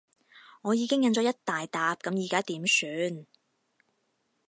[0.63, 3.27] 我已經印咗一大疊，噉而家點算？